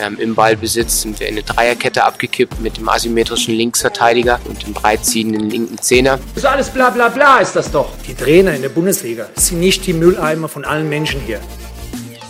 [0.00, 4.72] Ähm, Im Ballbesitz sind wir in eine Dreierkette abgekippt mit dem asymmetrischen Linksverteidiger und dem
[4.72, 6.18] breitziehenden linken Zehner.
[6.34, 7.90] Das ist alles bla bla bla ist das doch.
[8.08, 11.40] Die Trainer in der Bundesliga sind nicht die Mülleimer von allen Menschen hier.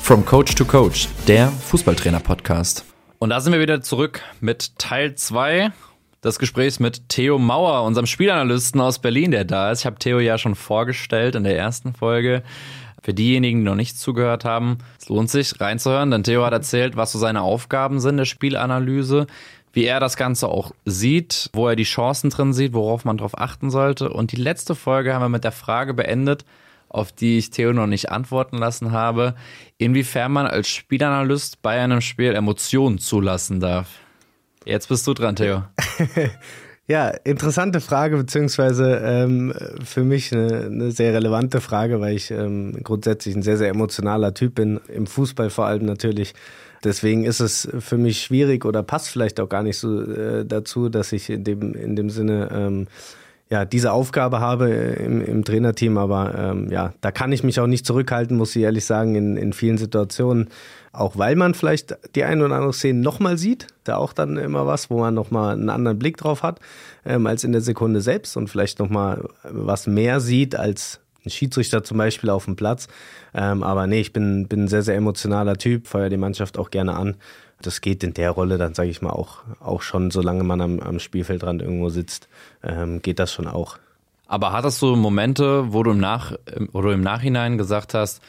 [0.02, 2.84] From Coach to Coach, der Fußballtrainer-Podcast.
[3.20, 5.70] Und da sind wir wieder zurück mit Teil 2
[6.24, 9.80] des Gesprächs mit Theo Mauer, unserem Spielanalysten aus Berlin, der da ist.
[9.80, 12.42] Ich habe Theo ja schon vorgestellt in der ersten Folge.
[13.02, 16.96] Für diejenigen, die noch nicht zugehört haben, es lohnt sich reinzuhören, denn Theo hat erzählt,
[16.96, 19.26] was so seine Aufgaben sind der Spielanalyse,
[19.72, 23.38] wie er das Ganze auch sieht, wo er die Chancen drin sieht, worauf man drauf
[23.38, 24.10] achten sollte.
[24.10, 26.44] Und die letzte Folge haben wir mit der Frage beendet,
[26.88, 29.34] auf die ich Theo noch nicht antworten lassen habe,
[29.78, 33.88] inwiefern man als Spielanalyst bei einem Spiel Emotionen zulassen darf.
[34.64, 35.62] Jetzt bist du dran, Theo.
[36.86, 42.80] Ja, interessante Frage, beziehungsweise ähm, für mich eine, eine, sehr relevante Frage, weil ich ähm,
[42.82, 46.34] grundsätzlich ein sehr, sehr emotionaler Typ bin, im Fußball vor allem natürlich.
[46.82, 50.88] Deswegen ist es für mich schwierig oder passt vielleicht auch gar nicht so äh, dazu,
[50.88, 52.86] dass ich in dem, in dem Sinne ähm,
[53.50, 57.66] ja, diese Aufgabe habe im, im Trainerteam, aber ähm, ja, da kann ich mich auch
[57.66, 60.48] nicht zurückhalten, muss ich ehrlich sagen, in, in vielen Situationen.
[60.92, 64.66] Auch weil man vielleicht die ein oder andere Szene nochmal sieht, da auch dann immer
[64.66, 66.60] was, wo man nochmal einen anderen Blick drauf hat,
[67.04, 71.84] ähm, als in der Sekunde selbst und vielleicht nochmal was mehr sieht als ein Schiedsrichter
[71.84, 72.88] zum Beispiel auf dem Platz.
[73.34, 76.70] Ähm, aber nee, ich bin, bin ein sehr, sehr emotionaler Typ, feuer die Mannschaft auch
[76.70, 77.16] gerne an
[77.62, 80.80] das geht in der Rolle dann, sage ich mal, auch, auch schon, solange man am,
[80.80, 82.28] am Spielfeldrand irgendwo sitzt,
[82.62, 83.78] ähm, geht das schon auch.
[84.26, 86.34] Aber hattest du Momente, wo du im, Nach
[86.72, 88.22] wo du im Nachhinein gesagt hast,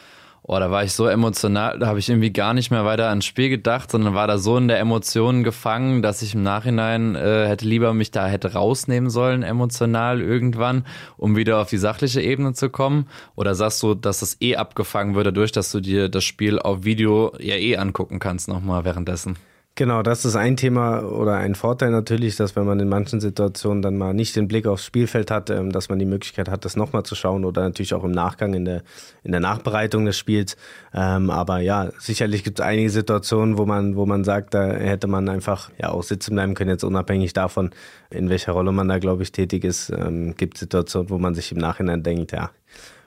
[0.52, 3.24] oh, da war ich so emotional, da habe ich irgendwie gar nicht mehr weiter ans
[3.24, 7.48] Spiel gedacht, sondern war da so in der Emotion gefangen, dass ich im Nachhinein äh,
[7.48, 10.86] hätte lieber mich da hätte rausnehmen sollen, emotional irgendwann,
[11.16, 13.08] um wieder auf die sachliche Ebene zu kommen?
[13.36, 16.84] Oder sagst du, dass das eh abgefangen würde, dadurch, dass du dir das Spiel auf
[16.84, 19.38] Video ja eh angucken kannst nochmal währenddessen?
[19.82, 23.82] Genau, das ist ein Thema oder ein Vorteil natürlich, dass wenn man in manchen Situationen
[23.82, 26.76] dann mal nicht den Blick aufs Spielfeld hat, ähm, dass man die Möglichkeit hat, das
[26.76, 28.84] nochmal zu schauen oder natürlich auch im Nachgang in der,
[29.24, 30.56] in der Nachbereitung des Spiels.
[30.94, 35.08] Ähm, aber ja, sicherlich gibt es einige Situationen, wo man, wo man sagt, da hätte
[35.08, 37.72] man einfach ja auch sitzen bleiben können, jetzt unabhängig davon,
[38.12, 39.90] in welcher Rolle man da, glaube ich, tätig ist.
[39.90, 42.52] Ähm, gibt Situationen, wo man sich im Nachhinein denkt, ja,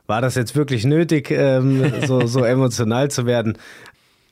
[0.09, 3.59] war das jetzt wirklich nötig, ähm, so, so emotional zu werden?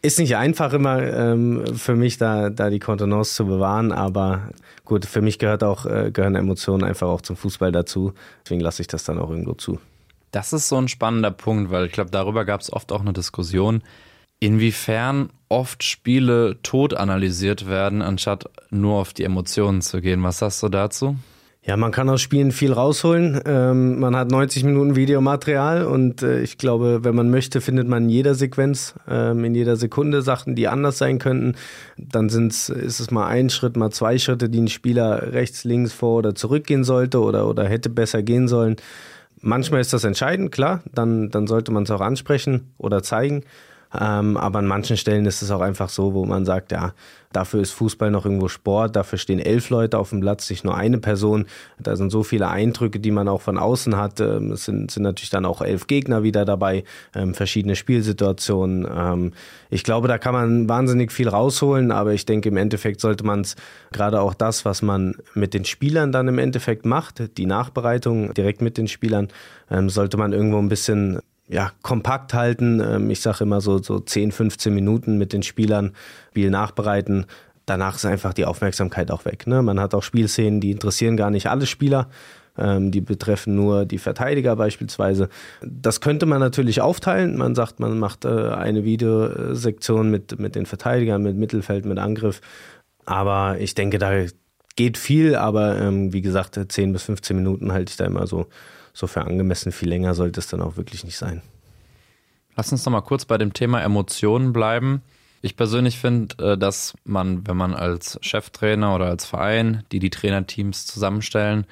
[0.05, 4.51] Ist nicht einfach immer ähm, für mich, da, da die Kontenance zu bewahren, aber
[4.85, 8.13] gut, für mich gehört auch, äh, gehören Emotionen einfach auch zum Fußball dazu.
[8.45, 9.79] Deswegen lasse ich das dann auch irgendwo zu.
[10.33, 13.13] Das ist so ein spannender Punkt, weil ich glaube, darüber gab es oft auch eine
[13.13, 13.83] Diskussion,
[14.41, 20.23] inwiefern oft Spiele tot analysiert werden, anstatt nur auf die Emotionen zu gehen.
[20.25, 21.17] Was sagst du dazu?
[21.65, 23.41] Ja, man kann aus Spielen viel rausholen.
[23.47, 28.05] Ähm, man hat 90 Minuten Videomaterial und äh, ich glaube, wenn man möchte, findet man
[28.05, 31.55] in jeder Sequenz, ähm, in jeder Sekunde Sachen, die anders sein könnten.
[31.97, 35.93] Dann sind's, ist es mal ein Schritt, mal zwei Schritte, die ein Spieler rechts, links,
[35.93, 38.75] vor oder zurückgehen sollte oder, oder hätte besser gehen sollen.
[39.41, 43.45] Manchmal ist das entscheidend, klar, dann, dann sollte man es auch ansprechen oder zeigen.
[43.99, 46.93] Ähm, aber an manchen Stellen ist es auch einfach so, wo man sagt, ja,
[47.33, 50.77] dafür ist Fußball noch irgendwo Sport, dafür stehen elf Leute auf dem Platz, nicht nur
[50.77, 51.47] eine Person.
[51.79, 54.21] Da sind so viele Eindrücke, die man auch von außen hat.
[54.21, 58.87] Ähm, es sind, sind natürlich dann auch elf Gegner wieder dabei, ähm, verschiedene Spielsituationen.
[58.91, 59.33] Ähm,
[59.71, 63.43] ich glaube, da kann man wahnsinnig viel rausholen, aber ich denke, im Endeffekt sollte man
[63.43, 63.57] es
[63.93, 68.63] gerade auch das, was man mit den Spielern dann im Endeffekt macht, die Nachbereitung direkt
[68.63, 69.29] mit den Spielern,
[69.71, 71.21] ähm, sollte man irgendwo ein bisschen
[71.53, 72.81] ja, kompakt halten.
[72.81, 75.93] Ähm, ich sage immer so, so 10, 15 Minuten mit den Spielern,
[76.31, 77.27] Spiel nachbereiten.
[77.67, 79.47] Danach ist einfach die Aufmerksamkeit auch weg.
[79.47, 79.63] Ne?
[79.63, 82.09] Man hat auch Spielszenen, die interessieren gar nicht alle Spieler.
[82.59, 85.29] Ähm, die betreffen nur die Verteidiger beispielsweise.
[85.63, 87.37] Das könnte man natürlich aufteilen.
[87.37, 92.41] Man sagt, man macht äh, eine Videosektion mit, mit den Verteidigern, mit Mittelfeld, mit Angriff.
[93.05, 94.13] Aber ich denke, da
[94.77, 95.37] geht viel.
[95.37, 98.47] Aber ähm, wie gesagt, 10 bis 15 Minuten halte ich da immer so
[98.93, 99.73] so für angemessen.
[99.73, 101.43] Viel länger sollte es dann auch wirklich nicht sein.
[102.57, 105.03] Lass uns noch mal kurz bei dem Thema Emotionen bleiben.
[105.41, 110.11] Ich persönlich finde, äh, dass man, wenn man als Cheftrainer oder als Verein, die die
[110.11, 111.67] Trainerteams zusammenstellen,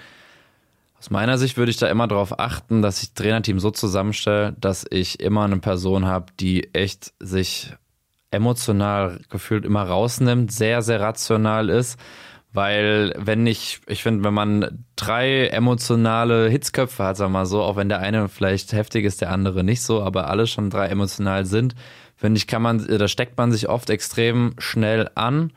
[0.99, 4.85] aus meiner Sicht würde ich da immer darauf achten, dass ich Trainerteam so zusammenstelle, dass
[4.91, 7.73] ich immer eine Person habe, die echt sich
[8.31, 11.99] emotional gefühlt immer rausnimmt, sehr, sehr rational ist
[12.53, 17.63] weil wenn ich, ich finde, wenn man drei emotionale Hitzköpfe hat, sagen wir mal so,
[17.63, 20.87] auch wenn der eine vielleicht heftig ist, der andere nicht so, aber alle schon drei
[20.87, 21.75] emotional sind,
[22.17, 25.53] finde ich, kann man, da steckt man sich oft extrem schnell an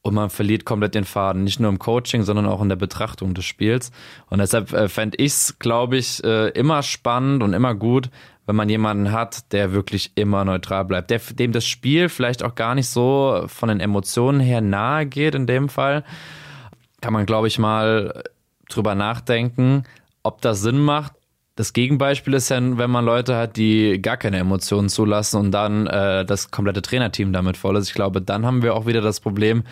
[0.00, 1.44] und man verliert komplett den Faden.
[1.44, 3.90] Nicht nur im Coaching, sondern auch in der Betrachtung des Spiels.
[4.30, 8.10] Und deshalb äh, fände ich es, glaube ich, äh, immer spannend und immer gut,
[8.48, 12.54] wenn man jemanden hat, der wirklich immer neutral bleibt, der, dem das Spiel vielleicht auch
[12.54, 16.02] gar nicht so von den Emotionen her nahe geht in dem Fall,
[17.02, 18.24] kann man, glaube ich, mal
[18.70, 19.84] drüber nachdenken,
[20.22, 21.12] ob das Sinn macht.
[21.56, 25.86] Das Gegenbeispiel ist ja, wenn man Leute hat, die gar keine Emotionen zulassen und dann
[25.86, 27.88] äh, das komplette Trainerteam damit voll ist.
[27.88, 29.62] Ich glaube, dann haben wir auch wieder das Problem,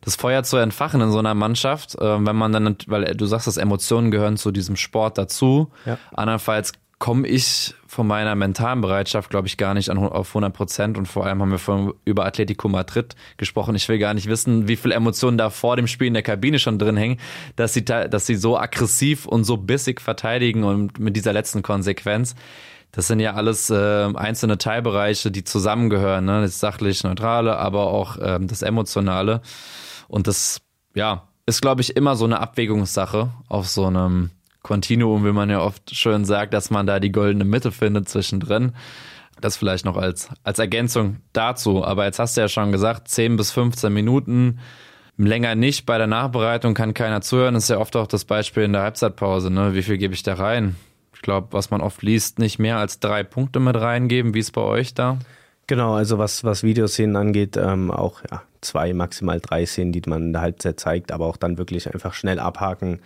[0.00, 3.46] das Feuer zu entfachen in so einer Mannschaft, äh, wenn man dann, weil du sagst,
[3.46, 5.70] dass Emotionen gehören zu diesem Sport dazu.
[5.84, 5.96] Ja.
[6.12, 10.98] Andernfalls komme ich von meiner mentalen Bereitschaft, glaube ich, gar nicht an, auf 100 Prozent.
[10.98, 13.74] Und vor allem haben wir vorhin über Atletico Madrid gesprochen.
[13.74, 16.58] Ich will gar nicht wissen, wie viel Emotionen da vor dem Spiel in der Kabine
[16.58, 17.18] schon drin hängen,
[17.56, 22.34] dass sie, dass sie so aggressiv und so bissig verteidigen und mit dieser letzten Konsequenz.
[22.92, 26.24] Das sind ja alles äh, einzelne Teilbereiche, die zusammengehören.
[26.24, 26.40] Ne?
[26.40, 29.42] Das sachlich-neutrale, aber auch ähm, das Emotionale.
[30.08, 30.62] Und das,
[30.94, 34.30] ja, ist, glaube ich, immer so eine Abwägungssache auf so einem
[34.66, 38.72] Continuum, wie man ja oft schön sagt, dass man da die goldene Mitte findet zwischendrin.
[39.40, 41.84] Das vielleicht noch als, als Ergänzung dazu.
[41.84, 44.58] Aber jetzt hast du ja schon gesagt, 10 bis 15 Minuten.
[45.18, 45.86] Länger nicht.
[45.86, 47.54] Bei der Nachbereitung kann keiner zuhören.
[47.54, 49.52] Das ist ja oft auch das Beispiel in der Halbzeitpause.
[49.52, 49.72] Ne?
[49.74, 50.74] Wie viel gebe ich da rein?
[51.14, 54.34] Ich glaube, was man oft liest, nicht mehr als drei Punkte mit reingeben.
[54.34, 55.18] Wie ist bei euch da?
[55.68, 60.22] Genau, also was, was Videoszenen angeht, ähm, auch ja, zwei, maximal drei Szenen, die man
[60.22, 63.00] in der Halbzeit zeigt, aber auch dann wirklich einfach schnell abhaken,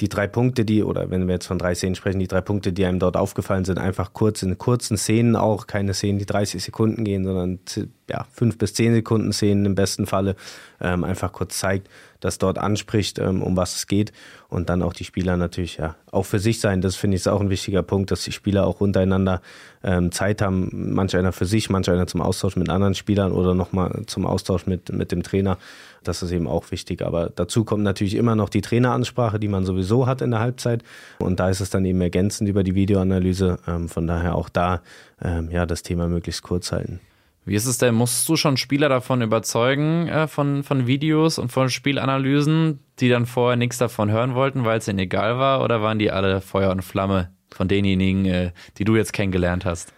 [0.00, 2.72] die drei Punkte, die, oder wenn wir jetzt von drei Szenen sprechen, die drei Punkte,
[2.72, 6.62] die einem dort aufgefallen sind, einfach kurz in kurzen Szenen auch, keine Szenen, die 30
[6.62, 7.58] Sekunden gehen, sondern
[8.08, 10.36] ja, fünf bis zehn Sekunden Szenen im besten Falle,
[10.80, 11.88] ähm, einfach kurz zeigt,
[12.20, 14.12] das dort anspricht, ähm, um was es geht.
[14.48, 16.80] Und dann auch die Spieler natürlich ja auch für sich sein.
[16.80, 19.42] Das finde ich ist auch ein wichtiger Punkt, dass die Spieler auch untereinander
[19.82, 20.92] ähm, Zeit haben.
[20.94, 24.66] Manch einer für sich, manch einer zum Austausch mit anderen Spielern oder nochmal zum Austausch
[24.66, 25.58] mit, mit dem Trainer.
[26.02, 27.02] Das ist eben auch wichtig.
[27.02, 30.82] Aber dazu kommt natürlich immer noch die Traineransprache, die man sowieso hat in der Halbzeit.
[31.18, 33.58] Und da ist es dann eben ergänzend über die Videoanalyse.
[33.66, 34.80] Ähm, von daher auch da
[35.22, 37.00] ähm, ja das Thema möglichst kurz halten.
[37.48, 37.94] Wie ist es denn?
[37.94, 43.24] Musst du schon Spieler davon überzeugen, äh, von, von Videos und von Spielanalysen, die dann
[43.24, 45.64] vorher nichts davon hören wollten, weil es ihnen egal war?
[45.64, 49.94] Oder waren die alle Feuer und Flamme von denjenigen, äh, die du jetzt kennengelernt hast?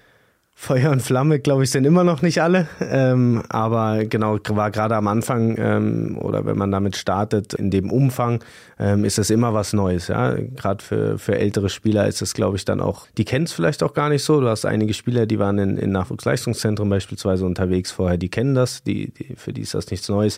[0.62, 2.68] Feuer und Flamme, glaube ich, sind immer noch nicht alle.
[2.82, 7.90] Ähm, aber genau, war gerade am Anfang ähm, oder wenn man damit startet, in dem
[7.90, 8.44] Umfang,
[8.78, 10.08] ähm, ist es immer was Neues.
[10.08, 10.34] Ja?
[10.34, 13.82] Gerade für, für ältere Spieler ist es, glaube ich, dann auch, die kennen es vielleicht
[13.82, 14.38] auch gar nicht so.
[14.38, 18.82] Du hast einige Spieler, die waren in, in Nachwuchsleistungszentren beispielsweise unterwegs vorher, die kennen das,
[18.82, 20.36] die, die, für die ist das nichts Neues.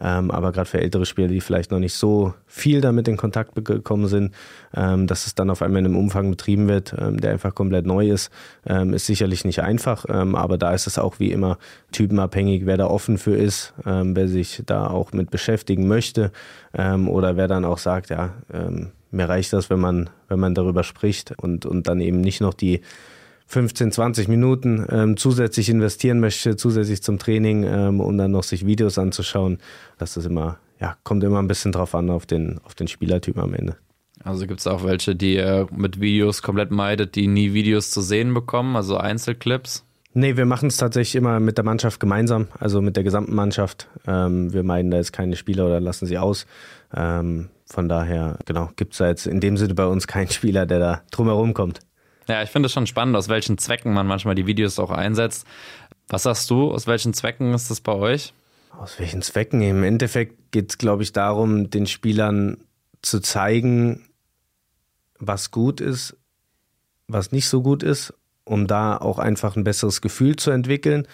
[0.00, 3.56] Ähm, aber gerade für ältere Spieler, die vielleicht noch nicht so viel damit in Kontakt
[3.64, 4.36] gekommen sind,
[4.72, 7.86] ähm, dass es dann auf einmal in einem Umfang betrieben wird, ähm, der einfach komplett
[7.86, 8.30] neu ist,
[8.64, 11.58] ist sicherlich nicht einfach, ähm, aber da ist es auch wie immer
[11.92, 16.30] typenabhängig, wer da offen für ist, ähm, wer sich da auch mit beschäftigen möchte
[16.74, 20.54] ähm, oder wer dann auch sagt, ja, ähm, mir reicht das, wenn man, wenn man
[20.54, 22.80] darüber spricht und, und dann eben nicht noch die
[23.46, 28.66] 15, 20 Minuten ähm, zusätzlich investieren möchte, zusätzlich zum Training, ähm, um dann noch sich
[28.66, 29.58] Videos anzuschauen.
[29.98, 33.38] Das ist immer, ja, kommt immer ein bisschen drauf an, auf den, auf den Spielertyp
[33.38, 33.76] am Ende.
[34.24, 38.00] Also gibt es auch welche, die er mit Videos komplett meidet, die nie Videos zu
[38.00, 39.84] sehen bekommen, also Einzelclips?
[40.14, 43.88] Nee, wir machen es tatsächlich immer mit der Mannschaft gemeinsam, also mit der gesamten Mannschaft.
[44.06, 46.46] Ähm, wir meiden da jetzt keine Spieler oder lassen sie aus.
[46.94, 50.66] Ähm, von daher, genau, gibt es da jetzt in dem Sinne bei uns keinen Spieler,
[50.66, 51.80] der da drumherum kommt.
[52.28, 55.46] Ja, ich finde es schon spannend, aus welchen Zwecken man manchmal die Videos auch einsetzt.
[56.08, 58.32] Was sagst du, aus welchen Zwecken ist das bei euch?
[58.78, 59.60] Aus welchen Zwecken?
[59.60, 62.58] Im Endeffekt geht es, glaube ich, darum, den Spielern
[63.02, 64.04] zu zeigen,
[65.18, 66.16] was gut ist,
[67.08, 71.06] was nicht so gut ist, um da auch einfach ein besseres Gefühl zu entwickeln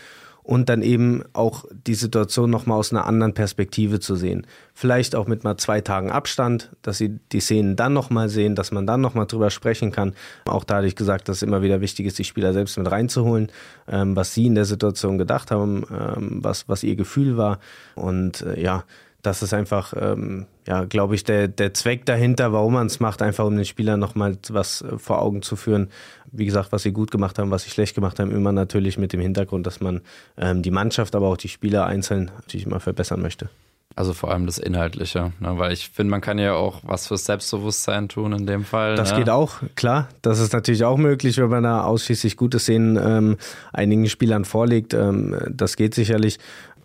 [0.43, 4.47] und dann eben auch die Situation nochmal aus einer anderen Perspektive zu sehen.
[4.75, 8.73] Vielleicht auch mit mal zwei Tagen Abstand, dass sie die Szenen dann nochmal sehen, dass
[8.73, 10.15] man dann nochmal drüber sprechen kann.
[10.47, 12.91] Auch da hatte ich gesagt, dass es immer wieder wichtig ist, die Spieler selbst mit
[12.91, 13.53] reinzuholen,
[13.87, 17.61] ähm, was sie in der Situation gedacht haben, ähm, was, was ihr Gefühl war.
[17.95, 18.85] Und äh, ja,
[19.23, 23.23] das ist einfach, ähm, ja, glaube ich, der, der Zweck dahinter, warum man es macht,
[23.23, 25.89] einfach um den Spielern nochmal was äh, vor Augen zu führen.
[26.33, 29.13] Wie gesagt, was sie gut gemacht haben, was sie schlecht gemacht haben, immer natürlich mit
[29.13, 30.01] dem Hintergrund, dass man
[30.37, 33.51] ähm, die Mannschaft, aber auch die Spieler einzeln natürlich immer verbessern möchte.
[33.97, 35.59] Also vor allem das Inhaltliche, ne?
[35.59, 38.95] weil ich finde, man kann ja auch was fürs Selbstbewusstsein tun in dem Fall.
[38.95, 39.19] Das ne?
[39.19, 40.09] geht auch, klar.
[40.23, 43.37] Das ist natürlich auch möglich, wenn man da ausschließlich gute Szenen ähm,
[43.73, 44.95] einigen Spielern vorlegt.
[44.95, 46.39] Ähm, das geht sicherlich.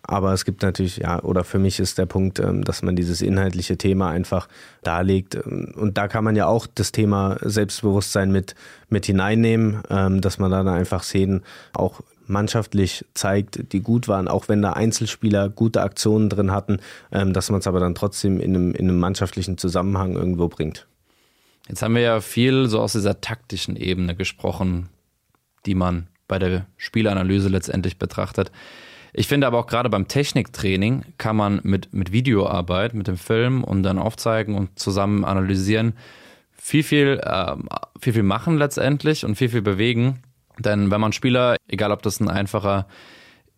[0.08, 3.22] Aber es gibt natürlich, ja, oder für mich ist der Punkt, ähm, dass man dieses
[3.22, 4.48] inhaltliche Thema einfach
[4.82, 5.34] darlegt.
[5.34, 8.54] Und da kann man ja auch das Thema Selbstbewusstsein mit,
[8.88, 14.48] mit hineinnehmen, ähm, dass man dann einfach Szenen auch mannschaftlich zeigt, die gut waren, auch
[14.48, 16.78] wenn da Einzelspieler gute Aktionen drin hatten,
[17.12, 20.86] ähm, dass man es aber dann trotzdem in einem, in einem mannschaftlichen Zusammenhang irgendwo bringt.
[21.68, 24.88] Jetzt haben wir ja viel so aus dieser taktischen Ebene gesprochen
[25.66, 28.50] die man bei der Spielanalyse letztendlich betrachtet.
[29.18, 33.64] Ich finde aber auch gerade beim Techniktraining kann man mit, mit Videoarbeit, mit dem Film
[33.64, 35.94] und dann aufzeigen und zusammen analysieren,
[36.52, 37.56] viel, viel, äh,
[37.98, 40.22] viel, viel machen letztendlich und viel, viel bewegen.
[40.58, 42.88] Denn wenn man Spieler, egal ob das ein einfacher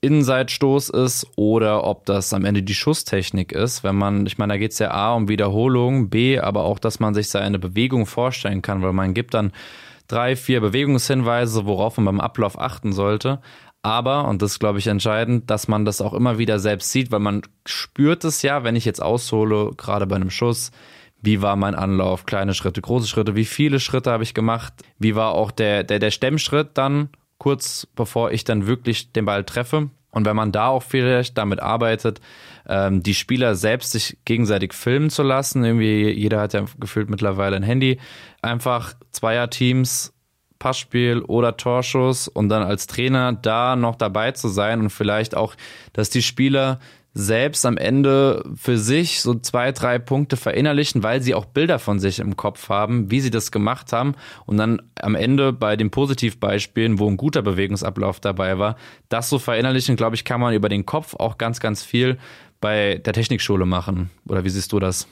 [0.01, 4.59] Innenseitstoß ist oder ob das am Ende die Schusstechnik ist, wenn man, ich meine, da
[4.59, 8.63] geht es ja A um Wiederholung, B, aber auch, dass man sich seine Bewegung vorstellen
[8.63, 9.51] kann, weil man gibt dann
[10.07, 13.41] drei, vier Bewegungshinweise, worauf man beim Ablauf achten sollte.
[13.89, 17.11] Aber, und das ist, glaube ich, entscheidend, dass man das auch immer wieder selbst sieht,
[17.11, 20.73] weil man spürt es ja, wenn ich jetzt aushole, gerade bei einem Schuss,
[21.23, 25.15] wie war mein Anlauf, kleine Schritte, große Schritte, wie viele Schritte habe ich gemacht, wie
[25.15, 29.89] war auch der, der, der Stemmschritt dann, kurz bevor ich dann wirklich den Ball treffe.
[30.11, 32.21] Und wenn man da auch vielleicht damit arbeitet,
[32.69, 37.57] ähm, die Spieler selbst sich gegenseitig filmen zu lassen, irgendwie jeder hat ja gefühlt mittlerweile
[37.57, 37.99] ein Handy,
[38.43, 40.13] einfach Zweierteams
[40.59, 45.55] Passspiel oder Torschuss und dann als Trainer da noch dabei zu sein und vielleicht auch,
[45.93, 46.79] dass die Spieler
[47.15, 51.99] selbst am Ende für sich so zwei, drei Punkte verinnerlichen, weil sie auch Bilder von
[51.99, 54.15] sich im Kopf haben, wie sie das gemacht haben
[54.47, 58.77] und dann am Ende bei den Positivbeispielen, wo ein guter Bewegungsablauf dabei war,
[59.09, 62.19] das so verinnerlichen, glaube ich, kann man über den Kopf auch ganz, ganz viel
[62.61, 64.11] bei der Technikschule machen.
[64.29, 65.09] Oder wie siehst du das?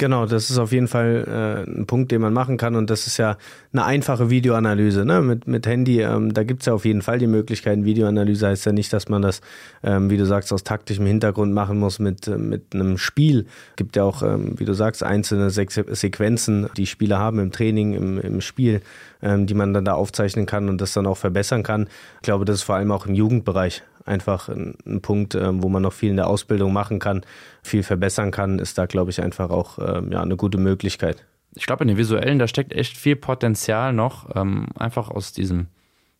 [0.00, 1.24] Genau, das ist auf jeden Fall
[1.66, 3.36] äh, ein Punkt, den man machen kann und das ist ja
[3.72, 5.20] eine einfache Videoanalyse ne?
[5.22, 6.02] mit, mit Handy.
[6.02, 7.84] Ähm, da gibt's ja auf jeden Fall die Möglichkeiten.
[7.84, 9.40] Videoanalyse heißt ja nicht, dass man das,
[9.82, 13.46] ähm, wie du sagst, aus taktischem Hintergrund machen muss mit, äh, mit einem Spiel.
[13.74, 17.94] Gibt ja auch, ähm, wie du sagst, einzelne Se Sequenzen, die Spieler haben im Training,
[17.94, 18.82] im, im Spiel,
[19.20, 21.88] ähm, die man dann da aufzeichnen kann und das dann auch verbessern kann.
[22.18, 25.82] Ich glaube, das ist vor allem auch im Jugendbereich einfach ein, Punkt, ähm, wo man
[25.82, 27.22] noch viel in der Ausbildung machen kann,
[27.62, 31.24] viel verbessern kann, ist da, glaube ich, einfach auch ähm, ja, eine gute Möglichkeit.
[31.54, 35.66] Ich glaube, in den visuellen, da steckt echt viel Potenzial noch, ähm, einfach aus diesem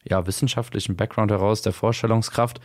[0.05, 2.61] ja, wissenschaftlichen Background heraus, der Vorstellungskraft.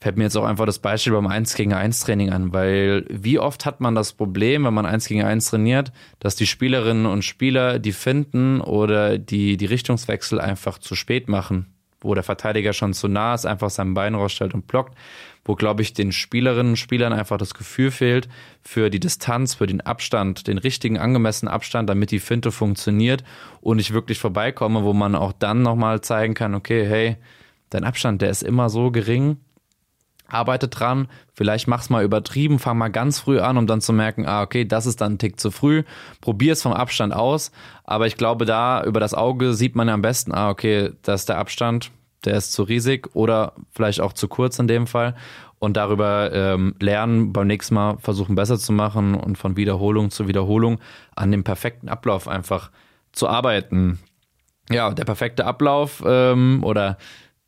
[0.00, 3.40] Fällt mir jetzt auch einfach das Beispiel beim 1 gegen 1 Training an, weil wie
[3.40, 7.24] oft hat man das Problem, wenn man 1 gegen 1 trainiert, dass die Spielerinnen und
[7.24, 11.66] Spieler die finden oder die, die Richtungswechsel einfach zu spät machen
[12.00, 14.96] wo der Verteidiger schon zu nah ist, einfach sein Bein rausstellt und blockt,
[15.44, 18.28] wo, glaube ich, den Spielerinnen und Spielern einfach das Gefühl fehlt
[18.62, 23.24] für die Distanz, für den Abstand, den richtigen angemessenen Abstand, damit die Finte funktioniert
[23.60, 27.16] und ich wirklich vorbeikomme, wo man auch dann nochmal zeigen kann, okay, hey,
[27.70, 29.38] dein Abstand, der ist immer so gering,
[30.28, 34.26] arbeite dran, vielleicht mach's mal übertrieben, fang mal ganz früh an, um dann zu merken,
[34.26, 35.82] ah, okay, das ist dann ein Tick zu früh.
[36.20, 37.50] Probier es vom Abstand aus,
[37.84, 41.22] aber ich glaube, da über das Auge sieht man ja am besten, ah, okay, das
[41.22, 41.90] ist der Abstand,
[42.24, 45.14] der ist zu riesig oder vielleicht auch zu kurz in dem Fall.
[45.60, 50.28] Und darüber ähm, lernen, beim nächsten Mal versuchen besser zu machen und von Wiederholung zu
[50.28, 50.78] Wiederholung
[51.16, 52.70] an dem perfekten Ablauf einfach
[53.10, 53.98] zu arbeiten.
[54.70, 56.98] Ja, der perfekte Ablauf ähm, oder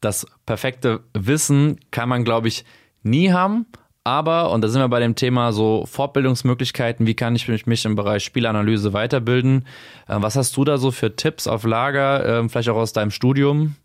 [0.01, 2.65] das perfekte Wissen kann man, glaube ich,
[3.03, 3.67] nie haben.
[4.03, 7.97] Aber, und da sind wir bei dem Thema so Fortbildungsmöglichkeiten, wie kann ich mich im
[7.97, 9.67] Bereich Spielanalyse weiterbilden?
[10.09, 13.11] Äh, was hast du da so für Tipps auf Lager, ähm, vielleicht auch aus deinem
[13.11, 13.77] Studium?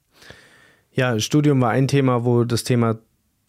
[0.93, 2.97] Ja, Studium war ein Thema, wo das Thema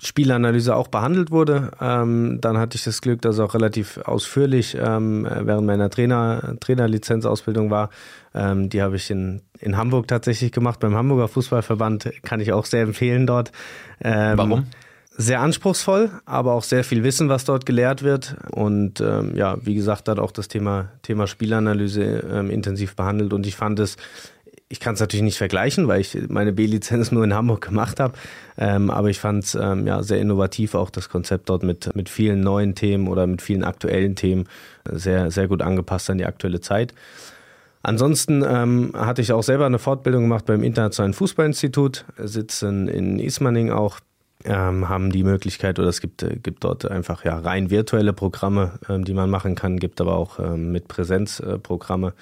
[0.02, 1.70] Spielanalyse auch behandelt wurde.
[1.80, 7.70] Ähm, dann hatte ich das Glück, dass auch relativ ausführlich ähm, während meiner Trainer, Trainerlizenzausbildung
[7.70, 7.90] war.
[8.34, 12.10] Ähm, die habe ich in, in Hamburg tatsächlich gemacht, beim Hamburger Fußballverband.
[12.22, 13.52] Kann ich auch sehr empfehlen dort.
[14.02, 14.66] Ähm, Warum?
[15.18, 18.36] Sehr anspruchsvoll, aber auch sehr viel Wissen, was dort gelehrt wird.
[18.50, 23.32] Und ähm, ja, wie gesagt, hat auch das Thema, Thema Spielanalyse ähm, intensiv behandelt.
[23.32, 23.96] Und ich fand es
[24.68, 28.14] ich kann es natürlich nicht vergleichen, weil ich meine B-Lizenz nur in Hamburg gemacht habe.
[28.58, 32.08] Ähm, aber ich fand es ähm, ja sehr innovativ, auch das Konzept dort mit, mit
[32.08, 34.48] vielen neuen Themen oder mit vielen aktuellen Themen
[34.90, 36.94] sehr, sehr gut angepasst an die aktuelle Zeit.
[37.82, 43.70] Ansonsten ähm, hatte ich auch selber eine Fortbildung gemacht beim Internationalen Fußballinstitut, sitzen in Ismaning
[43.70, 44.00] auch,
[44.44, 48.72] ähm, haben die Möglichkeit oder es gibt, äh, gibt dort einfach ja rein virtuelle Programme,
[48.88, 52.08] ähm, die man machen kann, gibt aber auch ähm, mit Präsenzprogramme.
[52.08, 52.12] Äh,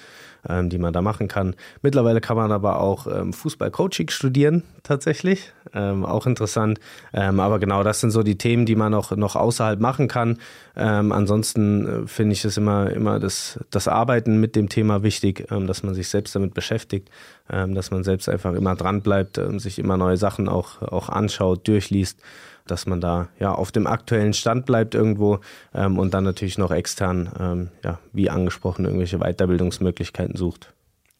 [0.49, 1.55] ähm, die man da machen kann.
[1.83, 5.53] Mittlerweile kann man aber auch ähm, Fußball-Coaching studieren, tatsächlich.
[5.73, 6.79] Ähm, auch interessant.
[7.13, 10.39] Ähm, aber genau, das sind so die Themen, die man noch, noch außerhalb machen kann.
[10.77, 15.47] Ähm, ansonsten äh, finde ich es immer, immer das, das Arbeiten mit dem Thema wichtig,
[15.51, 17.11] ähm, dass man sich selbst damit beschäftigt,
[17.47, 22.19] dass man selbst einfach immer dran bleibt, sich immer neue Sachen auch, auch anschaut, durchliest
[22.67, 25.41] dass man da ja auf dem aktuellen Stand bleibt irgendwo
[25.75, 30.73] ähm, und dann natürlich noch extern, ähm, ja, wie angesprochen, irgendwelche Weiterbildungsmöglichkeiten sucht.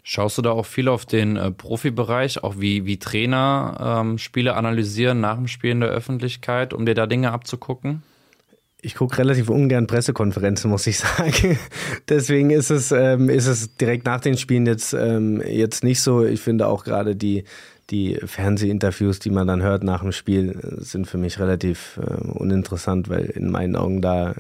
[0.07, 4.55] Schaust du da auch viel auf den äh, Profibereich, auch wie, wie Trainer ähm, Spiele
[4.55, 8.03] analysieren nach dem Spiel in der Öffentlichkeit, um dir da Dinge abzugucken?
[8.83, 11.59] Ich gucke relativ ungern Pressekonferenzen, muss ich sagen.
[12.11, 16.23] Deswegen ist es, ähm, ist es direkt nach den Spielen jetzt, ähm, jetzt nicht so.
[16.23, 17.45] Ich finde auch gerade die,
[17.91, 23.09] die Fernsehinterviews, die man dann hört nach dem Spiel, sind für mich relativ äh, uninteressant,
[23.09, 24.35] weil in meinen Augen da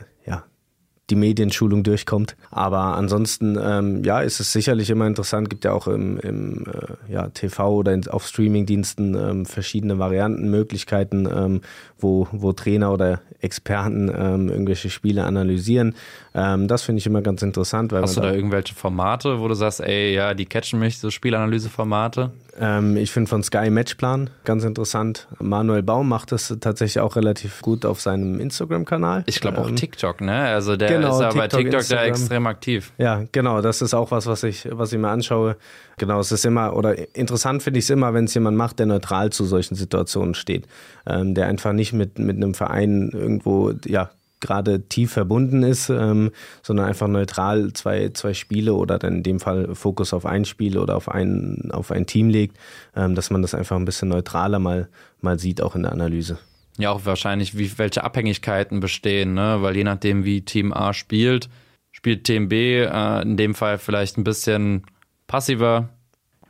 [1.10, 2.36] die Medienschulung durchkommt.
[2.50, 5.50] Aber ansonsten, ähm, ja, ist es sicherlich immer interessant.
[5.50, 10.50] Gibt ja auch im, im äh, ja, TV oder in, auf Streamingdiensten ähm, verschiedene Varianten,
[10.50, 11.60] Möglichkeiten, ähm,
[11.98, 15.94] wo, wo Trainer oder Experten ähm, irgendwelche Spiele analysieren.
[16.34, 17.92] Ähm, das finde ich immer ganz interessant.
[17.92, 20.98] Weil Hast du da, da irgendwelche Formate, wo du sagst, ey, ja, die catchen mich,
[20.98, 22.30] so Spielanalyseformate?
[22.60, 25.26] Ähm, ich finde von Sky Matchplan ganz interessant.
[25.40, 29.24] Manuel Baum macht das tatsächlich auch relativ gut auf seinem Instagram-Kanal.
[29.26, 30.46] Ich glaube auch ähm, TikTok, ne?
[30.46, 32.04] Also der genau, ist ja bei TikTok Instagram.
[32.04, 32.92] da extrem aktiv.
[32.98, 33.60] Ja, genau.
[33.60, 35.56] Das ist auch was, was ich, was ich mir anschaue.
[35.98, 38.86] Genau, es ist immer, oder interessant finde ich es immer, wenn es jemand macht, der
[38.86, 40.66] neutral zu solchen Situationen steht.
[41.06, 44.10] Ähm, der einfach nicht mit, mit einem Verein irgendwo, ja,
[44.44, 46.30] gerade tief verbunden ist, ähm,
[46.62, 50.78] sondern einfach neutral zwei, zwei Spiele oder dann in dem Fall Fokus auf ein Spiel
[50.78, 52.56] oder auf ein, auf ein Team legt,
[52.94, 54.88] ähm, dass man das einfach ein bisschen neutraler mal,
[55.20, 56.38] mal sieht, auch in der Analyse.
[56.76, 59.58] Ja, auch wahrscheinlich, wie, welche Abhängigkeiten bestehen, ne?
[59.60, 61.48] weil je nachdem, wie Team A spielt,
[61.92, 64.84] spielt Team B äh, in dem Fall vielleicht ein bisschen
[65.26, 65.88] passiver.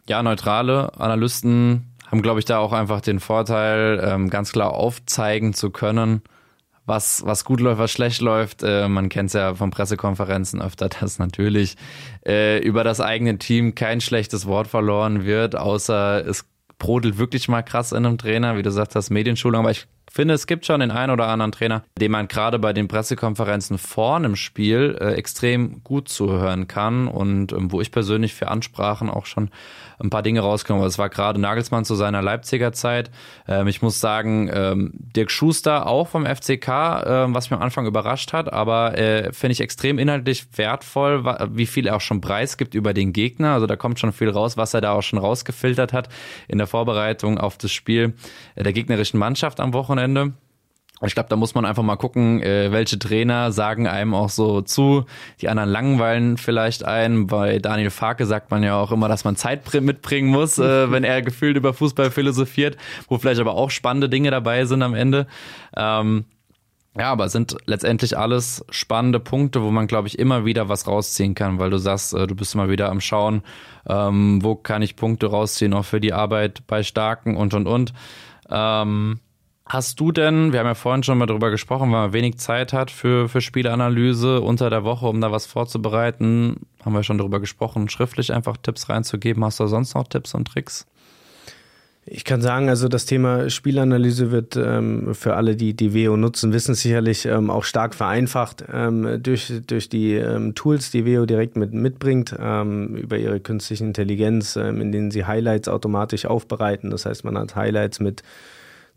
[0.09, 5.53] Ja, neutrale Analysten haben, glaube ich, da auch einfach den Vorteil, ähm, ganz klar aufzeigen
[5.53, 6.23] zu können,
[6.87, 8.63] was, was gut läuft, was schlecht läuft.
[8.63, 11.77] Äh, man kennt es ja von Pressekonferenzen öfter, dass natürlich
[12.27, 16.47] äh, über das eigene Team kein schlechtes Wort verloren wird, außer es
[16.79, 19.61] brodelt wirklich mal krass in einem Trainer, wie du sagst, das Medienschulung.
[19.61, 22.73] Aber ich finde, es gibt schon den einen oder anderen Trainer, dem man gerade bei
[22.73, 28.33] den Pressekonferenzen vor einem Spiel äh, extrem gut zuhören kann und ähm, wo ich persönlich
[28.33, 29.51] für Ansprachen auch schon
[29.99, 30.87] ein paar Dinge rausgenommen.
[30.87, 33.11] Es war gerade Nagelsmann zu seiner Leipziger Zeit.
[33.49, 37.87] Ähm, ich muss sagen, ähm, Dirk Schuster auch vom FCK, äh, was mich am Anfang
[37.87, 42.75] überrascht hat, aber äh, finde ich extrem inhaltlich wertvoll, wie viel er auch schon preisgibt
[42.75, 43.55] über den Gegner.
[43.55, 46.09] Also da kommt schon viel raus, was er da auch schon rausgefiltert hat
[46.47, 48.15] in der Vorbereitung auf das Spiel
[48.57, 50.04] der gegnerischen Mannschaft am Wochenende.
[51.03, 54.63] Ich glaube, da muss man einfach mal gucken, äh, welche Trainer sagen einem auch so
[54.63, 55.05] zu.
[55.41, 57.27] Die anderen langweilen vielleicht ein.
[57.27, 61.05] Bei Daniel Farke sagt man ja auch immer, dass man Zeit mitbringen muss, äh, wenn
[61.05, 62.77] er gefühlt über Fußball philosophiert,
[63.09, 65.27] wo vielleicht aber auch spannende Dinge dabei sind am Ende.
[65.77, 66.25] Ähm,
[66.97, 71.35] ja, aber sind letztendlich alles spannende Punkte, wo man, glaube ich, immer wieder was rausziehen
[71.35, 73.43] kann, weil du sagst, äh, du bist immer wieder am Schauen,
[73.89, 77.93] ähm, wo kann ich Punkte rausziehen, auch für die Arbeit bei Starken und und und.
[78.49, 79.19] Ähm,
[79.67, 82.75] Hast du denn, wir haben ja vorhin schon mal darüber gesprochen, weil man wenig Zeit
[82.75, 87.41] hat für, für Spielanalyse unter der Woche, um da was vorzubereiten, haben wir schon darüber
[87.41, 89.43] gesprochen, schriftlich einfach Tipps reinzugeben.
[89.43, 90.87] Hast du sonst noch Tipps und Tricks?
[92.07, 96.53] Ich kann sagen, also das Thema Spielanalyse wird ähm, für alle, die die WO nutzen,
[96.53, 101.57] wissen sicherlich ähm, auch stark vereinfacht ähm, durch, durch die ähm, Tools, die WO direkt
[101.57, 106.91] mit, mitbringt, ähm, über ihre künstliche Intelligenz, ähm, in denen sie Highlights automatisch aufbereiten.
[106.91, 108.23] Das heißt, man hat Highlights mit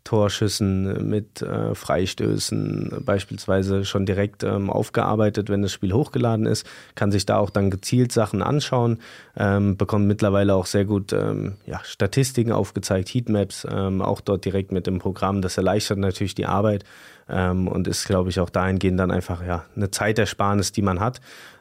[0.08, 7.12] Torschüssen, mit äh, Freistößen beispielsweise schon direkt ähm, aufgearbeitet, wenn das Spiel hochgeladen ist, kann
[7.12, 9.00] sich da auch dann gezielt Sachen anschauen,
[9.36, 14.72] ähm, bekommt mittlerweile auch sehr gut ähm, ja, Statistiken aufgezeigt, Heatmaps, ähm, auch dort direkt
[14.72, 15.42] mit dem Programm.
[15.42, 16.84] Das erleichtert natürlich die Arbeit
[17.28, 21.20] ähm, und ist, glaube ich, auch dahingehend dann einfach ja, eine Zeitersparnis, die man hat.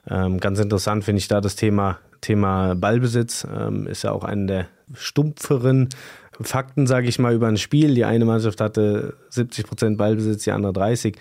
[0.10, 4.46] Ähm, ganz interessant finde ich da das Thema Thema Ballbesitz ähm, ist ja auch eine
[4.46, 5.90] der stumpferen
[6.42, 7.96] Fakten, sage ich mal, über ein Spiel.
[7.96, 11.16] Die eine Mannschaft hatte 70 Prozent Ballbesitz, die andere 30.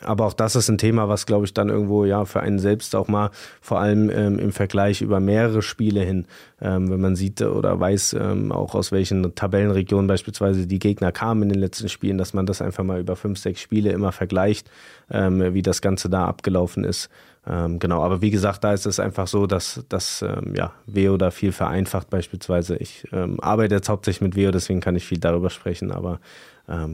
[0.00, 2.94] Aber auch das ist ein Thema, was, glaube ich, dann irgendwo ja für einen selbst
[2.94, 3.30] auch mal
[3.60, 6.26] vor allem ähm, im Vergleich über mehrere Spiele hin,
[6.60, 11.44] ähm, wenn man sieht oder weiß, ähm, auch aus welchen Tabellenregionen beispielsweise die Gegner kamen
[11.44, 14.70] in den letzten Spielen, dass man das einfach mal über fünf, sechs Spiele immer vergleicht,
[15.10, 17.08] ähm, wie das Ganze da abgelaufen ist.
[17.46, 21.16] Ähm, genau, aber wie gesagt, da ist es einfach so, dass, dass ähm, ja, Veo
[21.16, 22.76] da viel vereinfacht beispielsweise.
[22.76, 26.20] Ich arbeite jetzt hauptsächlich mit Veo, deswegen kann ich viel darüber sprechen, aber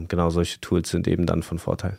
[0.07, 1.97] genau solche Tools sind eben dann von Vorteil.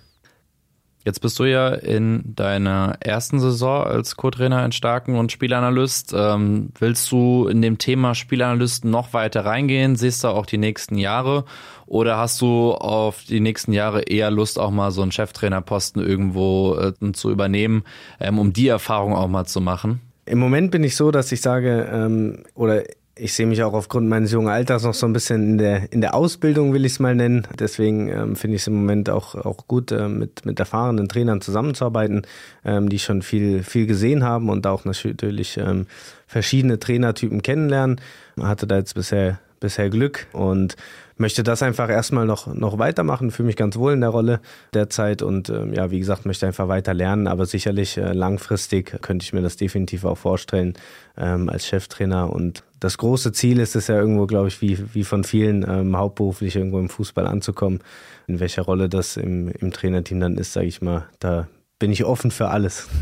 [1.05, 6.15] Jetzt bist du ja in deiner ersten Saison als Co-Trainer in Starken und Spielanalyst.
[6.17, 9.97] Ähm, willst du in dem Thema Spielanalysten noch weiter reingehen?
[9.97, 11.45] Siehst du auch die nächsten Jahre?
[11.87, 16.75] Oder hast du auf die nächsten Jahre eher Lust, auch mal so einen Cheftrainerposten irgendwo
[16.77, 17.85] äh, zu übernehmen,
[18.19, 20.01] ähm, um die Erfahrung auch mal zu machen?
[20.25, 22.83] Im Moment bin ich so, dass ich sage, ähm, oder
[23.17, 26.01] ich sehe mich auch aufgrund meines jungen Alters noch so ein bisschen in der, in
[26.01, 27.47] der Ausbildung, will ich es mal nennen.
[27.59, 31.41] Deswegen ähm, finde ich es im Moment auch, auch gut, äh, mit, mit erfahrenen Trainern
[31.41, 32.23] zusammenzuarbeiten,
[32.65, 35.87] ähm, die schon viel, viel gesehen haben und auch natürlich ähm,
[36.27, 38.01] verschiedene Trainertypen kennenlernen.
[38.35, 40.77] Man hatte da jetzt bisher bisher Glück und
[41.17, 44.41] möchte das einfach erstmal noch, noch weitermachen, fühle mich ganz wohl in der Rolle
[44.75, 49.25] derzeit und ähm, ja, wie gesagt, möchte einfach weiter lernen, aber sicherlich äh, langfristig könnte
[49.25, 50.75] ich mir das definitiv auch vorstellen
[51.17, 55.05] ähm, als Cheftrainer und das große Ziel ist es ja irgendwo, glaube ich, wie, wie
[55.05, 57.81] von vielen ähm, hauptberuflich irgendwo im Fußball anzukommen.
[58.27, 61.49] In welcher Rolle das im, im Trainerteam dann ist, sage ich mal, da
[61.79, 62.89] bin ich offen für alles.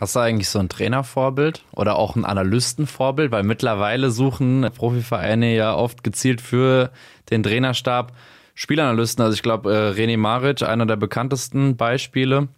[0.00, 3.32] Hast du eigentlich so ein Trainervorbild oder auch ein Analystenvorbild?
[3.32, 6.90] Weil mittlerweile suchen Profivereine ja oft gezielt für
[7.30, 8.12] den Trainerstab
[8.54, 9.24] Spielanalysten.
[9.24, 12.48] Also ich glaube, äh, René Maric, einer der bekanntesten Beispiele,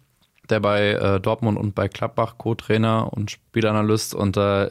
[0.49, 4.69] der bei äh, Dortmund und bei Klappbach Co-Trainer und Spielanalyst unter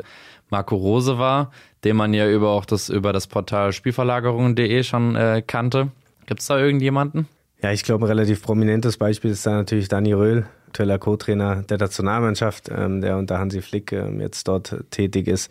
[0.48, 1.50] Marco Rose war,
[1.84, 5.88] den man ja über auch das über das Portal Spielverlagerungen.de schon äh, kannte.
[6.26, 7.26] Gibt es da irgendjemanden?
[7.62, 11.78] Ja, ich glaube, ein relativ prominentes Beispiel ist da natürlich Dani Röhl, aktueller Co-Trainer der
[11.78, 15.50] Nationalmannschaft, ähm, der unter Hansi Flick ähm, jetzt dort tätig ist.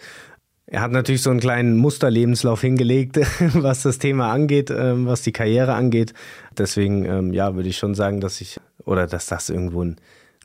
[0.65, 3.17] Er hat natürlich so einen kleinen Musterlebenslauf hingelegt,
[3.53, 6.13] was das Thema angeht, ähm, was die Karriere angeht.
[6.57, 9.97] Deswegen, ähm, ja, würde ich schon sagen, dass ich, oder dass das irgendwo ein,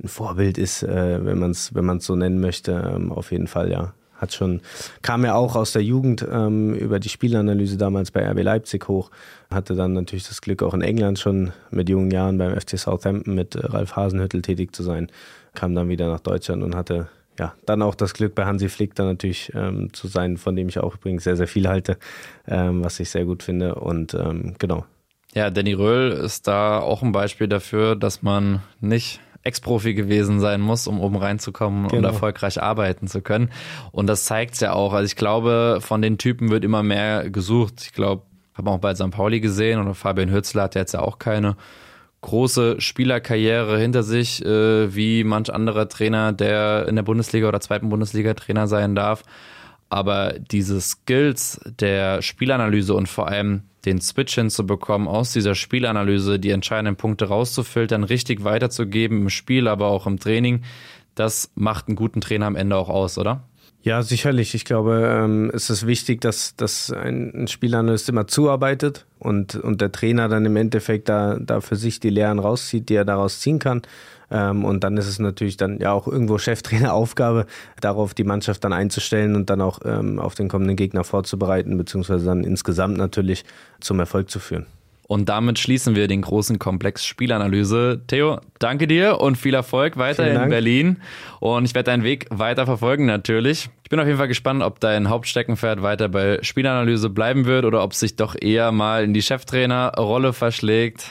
[0.03, 3.47] ein Vorbild ist, äh, wenn man es wenn man's so nennen möchte, ähm, auf jeden
[3.47, 4.61] Fall, ja hat schon,
[5.03, 9.11] kam ja auch aus der Jugend ähm, über die Spielanalyse damals bei RB Leipzig hoch,
[9.53, 13.35] hatte dann natürlich das Glück, auch in England schon mit jungen Jahren beim FC Southampton
[13.35, 15.09] mit äh, Ralf Hasenhüttel tätig zu sein,
[15.55, 18.95] kam dann wieder nach Deutschland und hatte ja, dann auch das Glück bei Hansi Flick
[18.95, 21.99] dann natürlich ähm, zu sein, von dem ich auch übrigens sehr, sehr viel halte,
[22.47, 23.75] ähm, was ich sehr gut finde.
[23.75, 24.85] Und ähm, genau.
[25.35, 30.61] Ja, Danny Röhl ist da auch ein Beispiel dafür, dass man nicht Ex-Profi gewesen sein
[30.61, 31.99] muss, um oben reinzukommen genau.
[31.99, 33.51] und erfolgreich arbeiten zu können.
[33.93, 34.93] Und das zeigt's ja auch.
[34.95, 37.83] Also ich glaube, von den Typen wird immer mehr gesucht.
[37.83, 38.23] Ich glaube,
[38.55, 39.11] haben auch bei St.
[39.11, 41.57] Pauli gesehen oder Fabian Hützler hat jetzt ja auch keine
[42.23, 47.91] große Spielerkarriere hinter sich, äh, wie manch anderer Trainer, der in der Bundesliga oder zweiten
[47.91, 49.25] Bundesliga Trainer sein darf.
[49.91, 56.51] Aber diese Skills der Spielanalyse und vor allem den Switch hinzubekommen, aus dieser Spielanalyse die
[56.51, 60.63] entscheidenden Punkte rauszufiltern, richtig weiterzugeben im Spiel, aber auch im Training,
[61.15, 63.45] das macht einen guten Trainer am Ende auch aus, oder?
[63.85, 64.55] Ja, sicherlich.
[64.55, 69.93] Ich glaube, ähm, es ist wichtig, dass, dass ein Spielanalyst immer zuarbeitet und, und der
[69.93, 73.59] Trainer dann im Endeffekt da, da für sich die Lehren rauszieht, die er daraus ziehen
[73.59, 73.83] kann.
[74.31, 77.45] Ähm, und dann ist es natürlich dann ja auch irgendwo Cheftraineraufgabe,
[77.83, 82.25] darauf die Mannschaft dann einzustellen und dann auch ähm, auf den kommenden Gegner vorzubereiten, beziehungsweise
[82.25, 83.45] dann insgesamt natürlich
[83.81, 84.65] zum Erfolg zu führen.
[85.07, 88.03] Und damit schließen wir den großen Komplex Spielanalyse.
[88.07, 90.97] Theo, danke dir und viel Erfolg weiter in Berlin.
[91.41, 93.69] Und ich werde deinen Weg weiter verfolgen natürlich.
[93.83, 97.83] Ich bin auf jeden Fall gespannt, ob dein Hauptsteckenpferd weiter bei Spielanalyse bleiben wird oder
[97.83, 101.11] ob es sich doch eher mal in die Cheftrainerrolle verschlägt.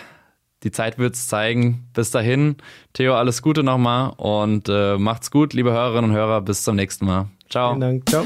[0.64, 1.90] Die Zeit wird's zeigen.
[1.94, 2.56] Bis dahin,
[2.94, 6.42] Theo, alles Gute nochmal und äh, macht's gut, liebe Hörerinnen und Hörer.
[6.42, 7.28] Bis zum nächsten Mal.
[7.50, 7.70] Ciao.
[7.72, 8.10] Vielen Dank.
[8.10, 8.26] Ciao.